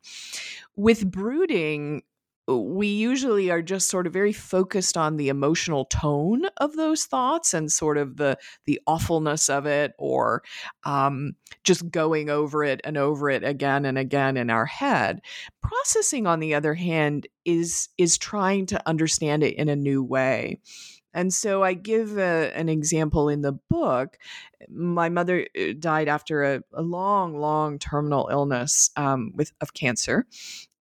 [0.76, 2.04] With brooding,
[2.48, 7.54] we usually are just sort of very focused on the emotional tone of those thoughts
[7.54, 10.44] and sort of the the awfulness of it or
[10.84, 11.34] um,
[11.64, 15.22] just going over it and over it again and again in our head.
[15.62, 20.60] Processing on the other hand is is trying to understand it in a new way.
[21.16, 24.18] And so I give a, an example in the book.
[24.70, 30.26] My mother uh, died after a, a long, long terminal illness um, with of cancer,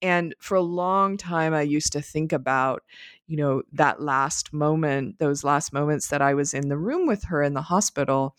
[0.04, 2.82] and for a long time, I used to think about,
[3.26, 7.24] you know, that last moment, those last moments that I was in the room with
[7.24, 8.36] her in the hospital.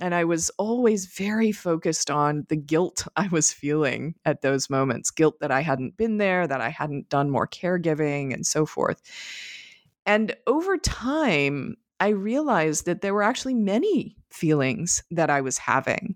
[0.00, 5.10] And I was always very focused on the guilt I was feeling at those moments
[5.10, 9.02] guilt that I hadn't been there, that I hadn't done more caregiving, and so forth.
[10.06, 16.14] And over time, I realized that there were actually many feelings that I was having.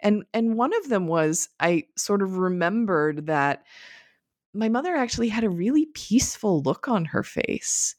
[0.00, 3.64] And and one of them was I sort of remembered that
[4.54, 7.96] my mother actually had a really peaceful look on her face.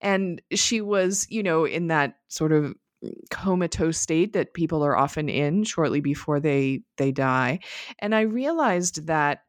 [0.00, 4.96] And she was, you know, in that sort of mm, comatose state that people are
[4.96, 7.60] often in shortly before they they die.
[7.98, 9.42] And I realized that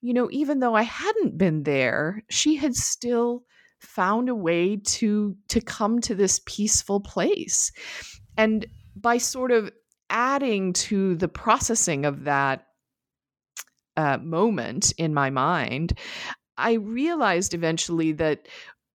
[0.00, 3.44] you know, even though I hadn't been there, she had still
[3.80, 7.72] found a way to to come to this peaceful place
[8.36, 8.66] and
[8.96, 9.70] by sort of
[10.10, 12.66] adding to the processing of that
[13.96, 15.98] uh, moment in my mind
[16.56, 18.46] i realized eventually that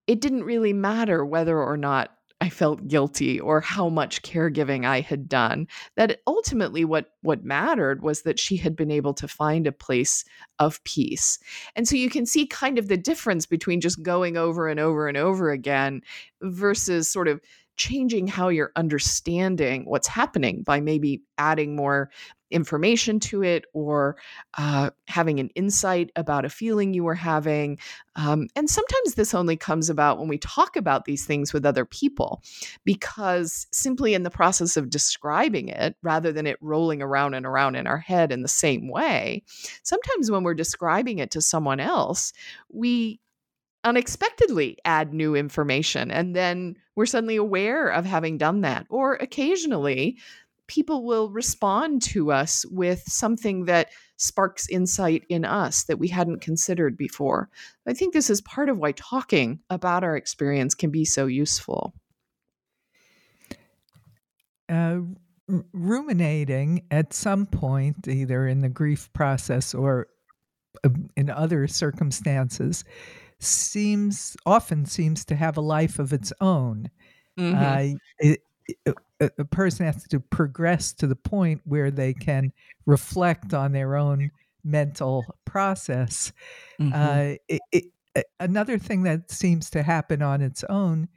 [0.08, 5.02] it didn't really matter whether or not I felt guilty or how much caregiving I
[5.02, 5.68] had done.
[5.98, 10.24] That ultimately what what mattered was that she had been able to find a place
[10.58, 11.38] of peace.
[11.76, 15.08] And so you can see kind of the difference between just going over and over
[15.08, 16.02] and over again
[16.42, 17.42] versus sort of
[17.80, 22.12] changing how you're understanding what's happening by maybe adding more
[22.52, 24.18] information to it or
[24.58, 27.78] uh, having an insight about a feeling you were having.
[28.16, 31.86] Um, and sometimes this only comes about when we talk about these things with other
[31.86, 32.42] people,
[32.84, 37.76] because simply in the process of describing it, rather than it rolling around and around
[37.76, 39.42] in our head in the same way,
[39.84, 42.34] sometimes when we're describing it to someone else,
[42.68, 43.22] we
[43.84, 50.18] unexpectedly add new information and then we're suddenly aware of having done that or occasionally
[50.70, 56.42] people will respond to us with something that sparks insight in us that we hadn't
[56.42, 57.50] considered before.
[57.88, 61.96] I think this is part of why talking about our experience can be so useful.
[64.70, 65.00] Uh,
[65.74, 70.08] ruminating at some point, either in the grief process or
[70.84, 72.84] uh, in other circumstances,
[73.40, 76.90] seems often seems to have a life of its own.
[77.38, 77.56] Mm-hmm.
[77.56, 78.42] Uh, it,
[78.86, 82.52] it, a, person has to progress to the point where they can
[82.86, 84.32] reflect on their own
[84.64, 86.32] mental process.
[86.80, 86.94] Mm-hmm.
[86.94, 87.86] Uh, it,
[88.40, 91.08] another thing that seems to happen on its own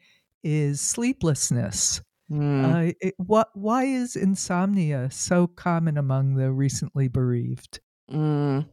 [0.43, 2.01] is sleeplessness.
[2.31, 2.91] Mm.
[2.91, 7.81] Uh, it, what, why is insomnia so common among the recently bereaved?
[8.11, 8.67] Mm.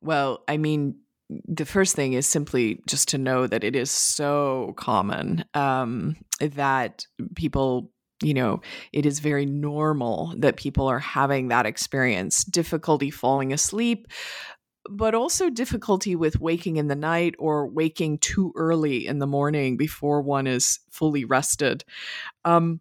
[0.00, 0.96] Well, I mean,
[1.28, 7.04] the first thing is simply just to know that it is so common um, that
[7.34, 8.60] people you know,
[8.92, 14.08] it is very normal that people are having that experience difficulty falling asleep,
[14.90, 19.76] but also difficulty with waking in the night or waking too early in the morning
[19.76, 21.84] before one is fully rested.
[22.44, 22.80] Um,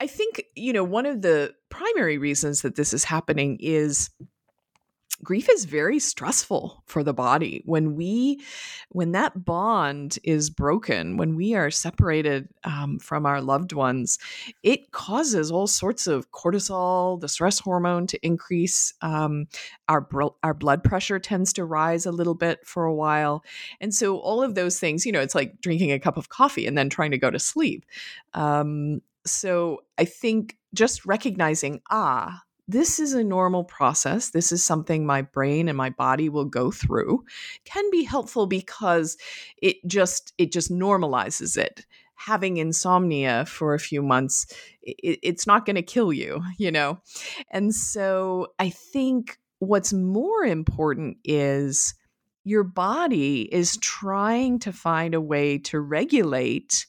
[0.00, 4.10] I think, you know, one of the primary reasons that this is happening is
[5.24, 7.62] grief is very stressful for the body.
[7.64, 8.40] When we
[8.90, 14.18] when that bond is broken when we are separated um, from our loved ones
[14.62, 19.46] it causes all sorts of cortisol the stress hormone to increase um,
[19.88, 20.06] our
[20.42, 23.44] our blood pressure tends to rise a little bit for a while.
[23.80, 26.66] And so all of those things you know it's like drinking a cup of coffee
[26.66, 27.86] and then trying to go to sleep.
[28.34, 34.30] Um, so i think just recognizing ah this is a normal process.
[34.30, 37.24] This is something my brain and my body will go through
[37.64, 39.16] can be helpful because
[39.60, 41.84] it just it just normalizes it.
[42.14, 44.46] Having insomnia for a few months,
[44.82, 47.00] it, it's not going to kill you, you know?
[47.50, 51.94] And so I think what's more important is
[52.44, 56.86] your body is trying to find a way to regulate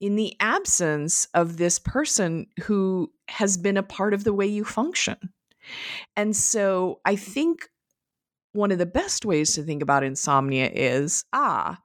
[0.00, 4.64] in the absence of this person who has been a part of the way you
[4.64, 5.16] function.
[6.16, 7.68] And so I think
[8.52, 11.78] one of the best ways to think about insomnia is ah,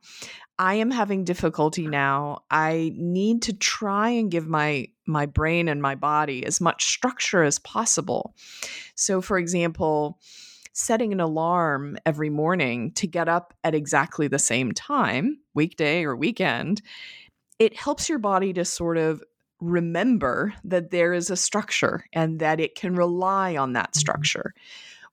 [0.57, 2.43] I am having difficulty now.
[2.49, 7.43] I need to try and give my my brain and my body as much structure
[7.43, 8.33] as possible.
[8.95, 10.19] So for example,
[10.73, 16.15] setting an alarm every morning to get up at exactly the same time, weekday or
[16.15, 16.81] weekend,
[17.59, 19.23] it helps your body to sort of
[19.61, 23.99] remember that there is a structure and that it can rely on that mm-hmm.
[23.99, 24.53] structure.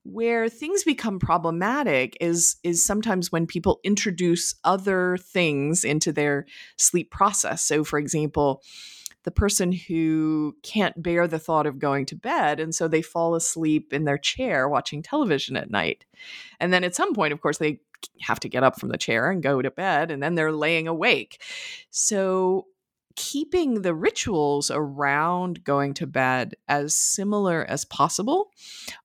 [0.04, 7.12] Where things become problematic is is sometimes when people introduce other things into their sleep
[7.12, 8.64] process so for example
[9.24, 13.34] the person who can't bear the thought of going to bed and so they fall
[13.34, 16.04] asleep in their chair watching television at night
[16.60, 17.80] and then at some point of course they
[18.20, 20.88] have to get up from the chair and go to bed and then they're laying
[20.88, 21.40] awake
[21.90, 22.66] so
[23.16, 28.50] keeping the rituals around going to bed as similar as possible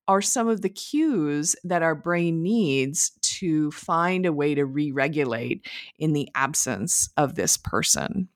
[0.07, 4.91] are some of the cues that our brain needs to find a way to re
[4.91, 5.68] regulate
[5.99, 8.30] in the absence of this person.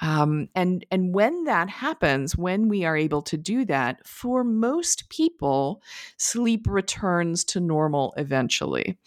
[0.00, 5.08] Um, and and when that happens, when we are able to do that, for most
[5.08, 5.82] people,
[6.18, 8.98] sleep returns to normal eventually,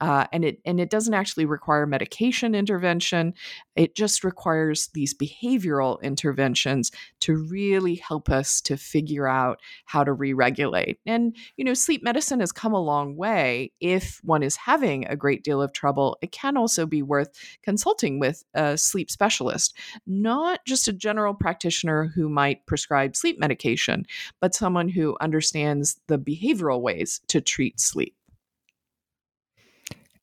[0.00, 3.34] uh, and it and it doesn't actually require medication intervention.
[3.74, 10.12] It just requires these behavioral interventions to really help us to figure out how to
[10.12, 10.98] re-regulate.
[11.06, 13.72] And you know, sleep medicine has come a long way.
[13.80, 17.30] If one is having a great deal of trouble, it can also be worth
[17.62, 19.74] consulting with a sleep specialist.
[20.06, 24.06] Not just a general practitioner who might prescribe sleep medication,
[24.40, 28.14] but someone who understands the behavioral ways to treat sleep.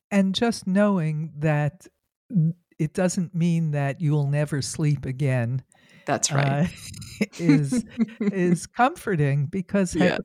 [0.10, 1.88] And just knowing that
[2.78, 5.64] it doesn't mean that you'll never sleep again.
[6.06, 6.68] That's right.
[7.22, 7.86] Uh, is
[8.20, 10.18] is comforting because how,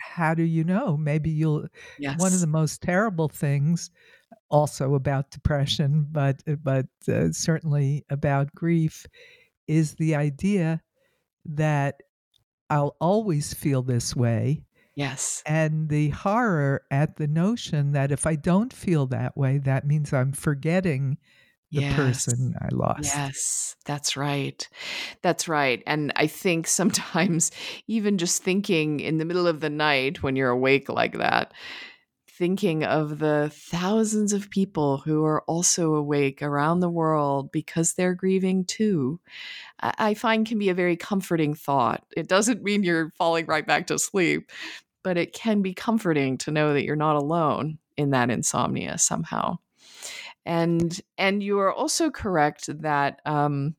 [0.00, 0.96] how, do you know?
[0.96, 1.66] Maybe you'll.
[1.98, 2.20] Yes.
[2.20, 3.90] One of the most terrible things,
[4.54, 9.04] also about depression, but but uh, certainly about grief,
[9.66, 10.80] is the idea
[11.44, 12.00] that
[12.70, 14.62] I'll always feel this way.
[14.94, 15.42] Yes.
[15.44, 20.12] And the horror at the notion that if I don't feel that way, that means
[20.12, 21.18] I'm forgetting
[21.72, 21.96] the yes.
[21.96, 23.12] person I lost.
[23.12, 24.68] Yes, that's right.
[25.22, 25.82] That's right.
[25.84, 27.50] And I think sometimes,
[27.88, 31.52] even just thinking in the middle of the night when you're awake like that,
[32.36, 38.14] thinking of the thousands of people who are also awake around the world because they're
[38.14, 39.20] grieving too,
[39.80, 42.04] I find can be a very comforting thought.
[42.16, 44.50] It doesn't mean you're falling right back to sleep,
[45.04, 49.58] but it can be comforting to know that you're not alone in that insomnia somehow.
[50.44, 53.76] And and you are also correct that um,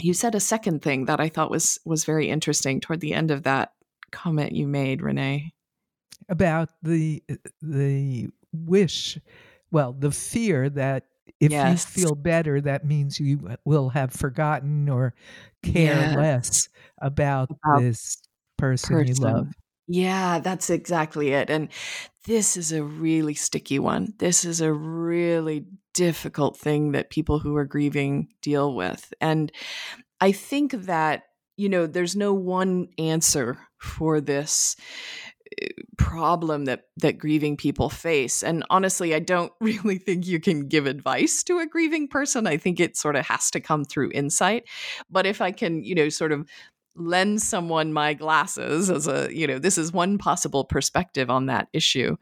[0.00, 3.30] you said a second thing that I thought was was very interesting toward the end
[3.30, 3.72] of that
[4.10, 5.54] comment you made, Renee
[6.28, 9.18] about the uh, the wish,
[9.70, 11.06] well, the fear that
[11.40, 11.96] if yes.
[11.96, 15.14] you feel better, that means you will have forgotten or
[15.62, 16.16] care yes.
[16.16, 16.68] less
[16.98, 18.22] about, about this
[18.58, 19.48] person, person, you love.
[19.88, 21.50] Yeah, that's exactly it.
[21.50, 21.68] And
[22.26, 24.14] this is a really sticky one.
[24.18, 29.12] This is a really difficult thing that people who are grieving deal with.
[29.20, 29.50] And
[30.20, 31.24] I think that,
[31.56, 34.76] you know, there's no one answer for this
[35.96, 38.42] problem that that grieving people face.
[38.42, 42.46] And honestly i don't really think you can give advice to a grieving person.
[42.46, 44.64] I think it sort of has to come through insight.
[45.10, 46.46] But if i can you know sort of
[46.94, 51.68] lend someone my glasses as a you know this is one possible perspective on that
[51.72, 52.16] issue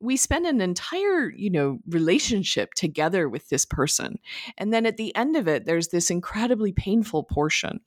[0.00, 4.18] we spend an entire you know relationship together with this person
[4.58, 7.80] and then at the end of it there's this incredibly painful portion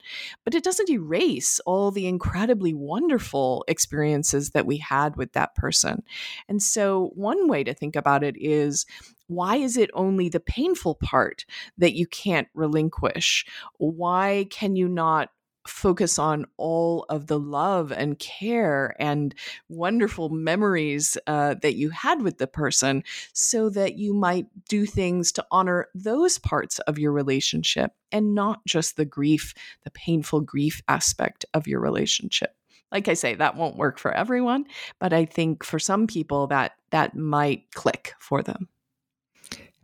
[0.44, 6.02] but it doesn't erase all the incredibly wonderful experiences that we had with that person
[6.48, 8.86] and so one way to think about it is
[9.30, 11.44] why is it only the painful part
[11.78, 13.46] that you can't relinquish?
[13.78, 15.30] Why can you not
[15.66, 19.34] focus on all of the love and care and
[19.68, 23.02] wonderful memories uh, that you had with the person
[23.32, 28.64] so that you might do things to honor those parts of your relationship and not
[28.66, 29.54] just the grief,
[29.84, 32.54] the painful grief aspect of your relationship.
[32.90, 34.64] Like I say, that won't work for everyone,
[34.98, 38.68] but I think for some people that that might click for them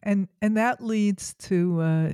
[0.06, 2.12] and and that leads to uh,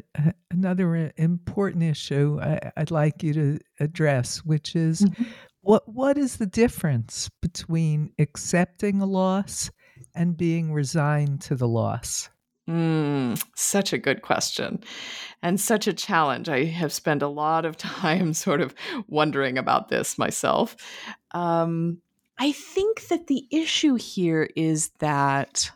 [0.50, 5.24] another important issue I, would like you to address, which is mm-hmm.
[5.60, 9.70] what what is the difference between accepting a loss
[10.14, 12.30] and being resigned to the loss?
[12.68, 14.82] Mm, such a good question
[15.42, 16.48] and such a challenge.
[16.48, 18.74] I have spent a lot of time sort of
[19.06, 20.76] wondering about this myself.
[21.32, 22.00] Um,
[22.38, 25.70] I think that the issue here is that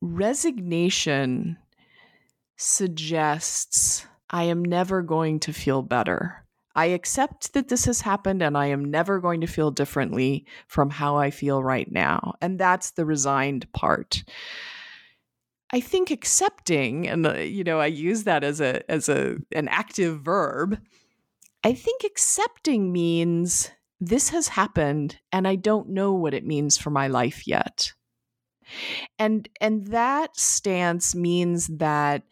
[0.00, 1.58] resignation
[2.56, 6.44] suggests I am never going to feel better.
[6.74, 10.90] I accept that this has happened and I am never going to feel differently from
[10.90, 12.34] how I feel right now.
[12.42, 14.24] And that's the resigned part.
[15.72, 19.68] I think accepting and uh, you know I use that as a as a an
[19.68, 20.78] active verb.
[21.64, 26.90] I think accepting means this has happened and I don't know what it means for
[26.90, 27.92] my life yet.
[29.18, 32.22] And and that stance means that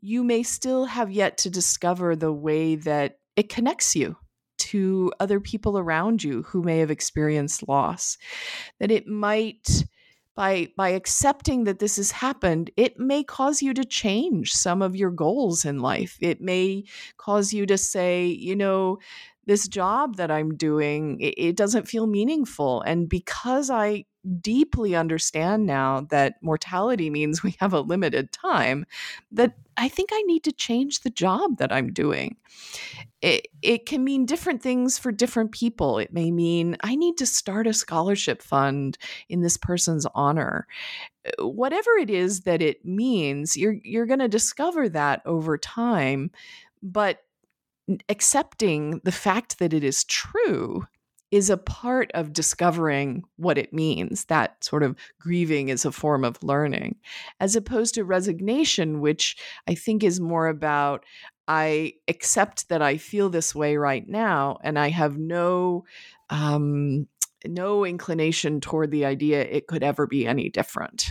[0.00, 4.16] you may still have yet to discover the way that it connects you
[4.58, 8.18] to other people around you who may have experienced loss.
[8.80, 9.84] That it might
[10.38, 14.94] by by accepting that this has happened it may cause you to change some of
[14.94, 16.84] your goals in life it may
[17.16, 18.98] cause you to say you know
[19.46, 24.04] this job that i'm doing it, it doesn't feel meaningful and because i
[24.40, 28.84] deeply understand now that mortality means we have a limited time
[29.32, 32.36] that I think I need to change the job that I'm doing.
[33.22, 35.98] It, it can mean different things for different people.
[35.98, 38.98] It may mean I need to start a scholarship fund
[39.28, 40.66] in this person's honor.
[41.26, 46.30] Uh, whatever it is that it means, you're you're going to discover that over time,
[46.82, 47.20] but
[48.08, 50.84] accepting the fact that it is true
[51.30, 54.24] is a part of discovering what it means.
[54.26, 56.96] That sort of grieving is a form of learning,
[57.40, 61.04] as opposed to resignation, which I think is more about
[61.48, 65.84] I accept that I feel this way right now, and I have no
[66.28, 67.08] um,
[67.46, 71.10] no inclination toward the idea it could ever be any different.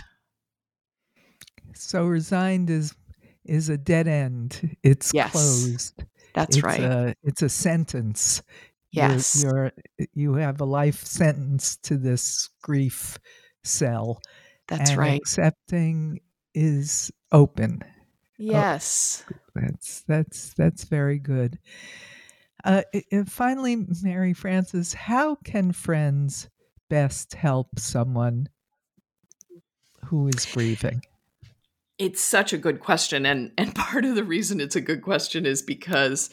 [1.74, 2.94] So resigned is
[3.44, 4.76] is a dead end.
[4.82, 6.04] It's yes, closed.
[6.34, 6.80] That's it's right.
[6.80, 8.42] A, it's a sentence.
[8.90, 9.42] Yes.
[9.42, 13.18] You're, you're, you have a life sentence to this grief
[13.64, 14.20] cell.
[14.68, 15.20] That's and right.
[15.20, 16.20] Accepting
[16.54, 17.82] is open.
[18.38, 19.24] Yes.
[19.30, 21.58] Oh, that's that's that's very good.
[22.64, 22.82] Uh,
[23.12, 26.48] and finally, Mary Frances, how can friends
[26.88, 28.48] best help someone
[30.06, 31.02] who is grieving?
[31.98, 35.46] It's such a good question, and and part of the reason it's a good question
[35.46, 36.30] is because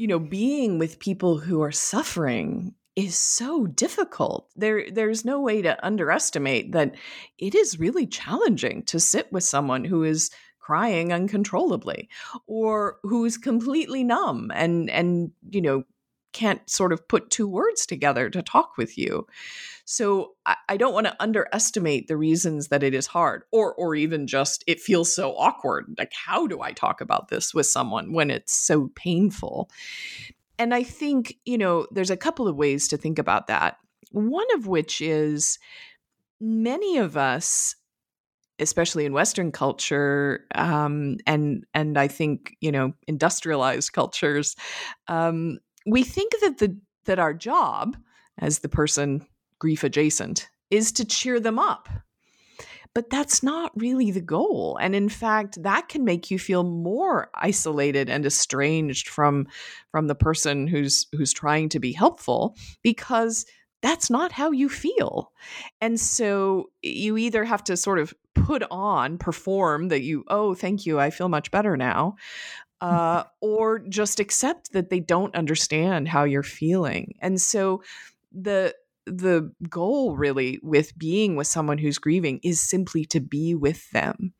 [0.00, 4.48] you know, being with people who are suffering is so difficult.
[4.56, 6.94] There there's no way to underestimate that
[7.36, 12.08] it is really challenging to sit with someone who is crying uncontrollably
[12.46, 15.82] or who's completely numb and and you know
[16.32, 19.26] can't sort of put two words together to talk with you.
[19.84, 23.94] So I, I don't want to underestimate the reasons that it is hard, or or
[23.94, 25.94] even just it feels so awkward.
[25.98, 29.70] Like, how do I talk about this with someone when it's so painful?
[30.58, 33.78] And I think, you know, there's a couple of ways to think about that.
[34.12, 35.58] One of which is
[36.40, 37.74] many of us
[38.60, 44.54] especially in Western culture, um, and and I think you know industrialized cultures,
[45.08, 46.76] um, we think that the
[47.06, 47.96] that our job
[48.38, 49.26] as the person
[49.58, 51.88] grief adjacent is to cheer them up.
[52.92, 54.76] But that's not really the goal.
[54.80, 59.46] And in fact, that can make you feel more isolated and estranged from
[59.92, 63.46] from the person who's who's trying to be helpful because
[63.82, 65.32] that's not how you feel.
[65.80, 70.86] And so you either have to sort of put on, perform that you, oh, thank
[70.86, 72.16] you, I feel much better now,
[72.80, 77.14] uh, or just accept that they don't understand how you're feeling.
[77.20, 77.82] And so
[78.32, 78.74] the
[79.06, 84.32] the goal really with being with someone who's grieving is simply to be with them.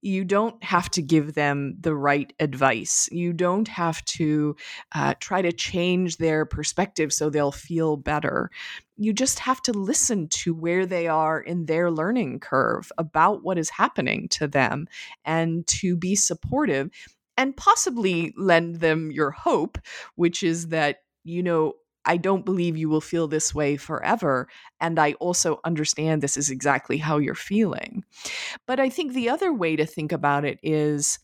[0.00, 3.08] You don't have to give them the right advice.
[3.10, 4.56] You don't have to
[4.92, 8.50] uh, try to change their perspective so they'll feel better.
[8.96, 13.58] You just have to listen to where they are in their learning curve about what
[13.58, 14.86] is happening to them
[15.24, 16.90] and to be supportive
[17.36, 19.78] and possibly lend them your hope,
[20.14, 21.74] which is that, you know,
[22.04, 24.48] I don't believe you will feel this way forever.
[24.80, 28.04] And I also understand this is exactly how you're feeling.
[28.66, 31.18] But I think the other way to think about it is,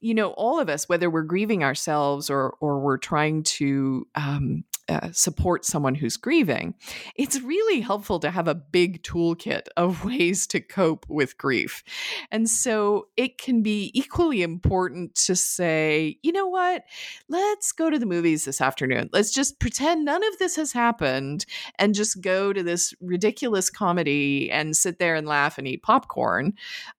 [0.00, 4.64] you know, all of us, whether we're grieving ourselves or or we're trying to um,
[4.90, 6.74] uh, support someone who's grieving,
[7.14, 11.84] it's really helpful to have a big toolkit of ways to cope with grief.
[12.30, 16.84] And so it can be equally important to say, you know what,
[17.28, 19.08] let's go to the movies this afternoon.
[19.12, 21.46] Let's just pretend none of this has happened
[21.78, 26.54] and just go to this ridiculous comedy and sit there and laugh and eat popcorn.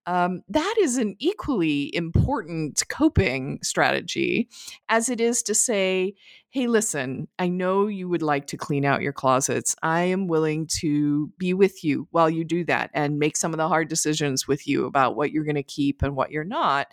[0.05, 4.47] um, that is an equally important coping strategy
[4.89, 6.15] as it is to say,
[6.51, 9.73] hey, listen, I know you would like to clean out your closets.
[9.81, 13.57] I am willing to be with you while you do that and make some of
[13.57, 16.87] the hard decisions with you about what you're going to keep and what you're not.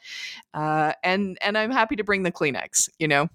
[0.54, 2.88] Uh, and and I'm happy to bring the Kleenex.
[2.98, 3.28] You know.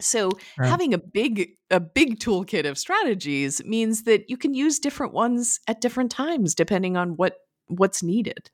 [0.00, 0.68] So right.
[0.68, 5.60] having a big a big toolkit of strategies means that you can use different ones
[5.66, 8.50] at different times depending on what what's needed.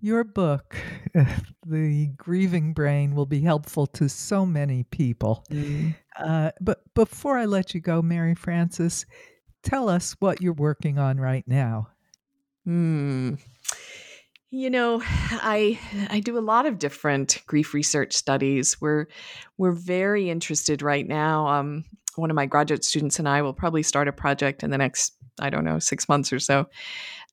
[0.00, 0.76] Your book,
[1.66, 5.44] The Grieving Brain, will be helpful to so many people.
[5.50, 5.94] Mm.
[6.18, 9.06] Uh, but before I let you go, Mary Frances,
[9.62, 11.88] tell us what you're working on right now.
[12.64, 13.34] Hmm.
[14.50, 15.78] You know, I
[16.08, 18.80] I do a lot of different grief research studies.
[18.80, 19.06] We're
[19.58, 21.48] we're very interested right now.
[21.48, 21.84] Um,
[22.14, 25.14] one of my graduate students and I will probably start a project in the next
[25.40, 26.66] I don't know six months or so.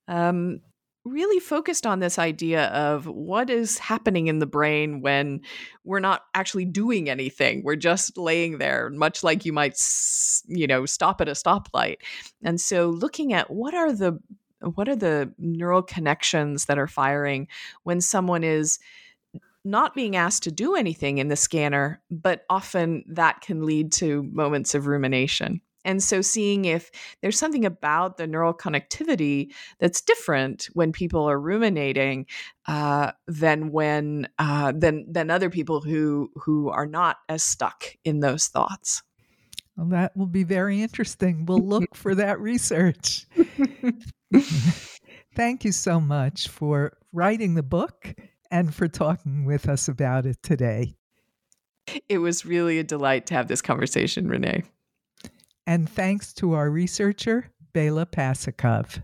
[0.07, 0.59] Um,
[1.05, 5.41] really focused on this idea of what is happening in the brain when
[5.83, 9.77] we're not actually doing anything we're just laying there much like you might
[10.47, 11.97] you know stop at a stoplight
[12.43, 14.17] and so looking at what are the
[14.61, 17.47] what are the neural connections that are firing
[17.83, 18.79] when someone is
[19.65, 24.23] not being asked to do anything in the scanner, but often that can lead to
[24.23, 25.61] moments of rumination.
[25.85, 31.39] And so, seeing if there's something about the neural connectivity that's different when people are
[31.39, 32.25] ruminating
[32.67, 38.19] uh, than when uh, than than other people who who are not as stuck in
[38.19, 39.03] those thoughts.
[39.75, 41.45] Well, that will be very interesting.
[41.45, 43.25] We'll look for that research.
[45.35, 48.13] Thank you so much for writing the book
[48.51, 50.95] and for talking with us about it today.
[52.07, 54.63] It was really a delight to have this conversation, Renee.
[55.65, 59.01] And thanks to our researcher, Bela Pasikov.